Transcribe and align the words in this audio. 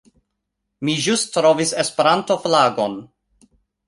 Mi 0.87 0.95
ĵus 1.07 1.25
trovis 1.35 1.73
Esperanto-flagon... 1.83 2.97